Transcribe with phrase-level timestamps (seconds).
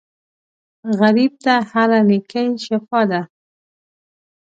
[0.99, 3.21] غریب ته هره نېکۍ شفاء ده